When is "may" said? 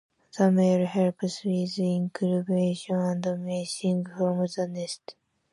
3.45-3.65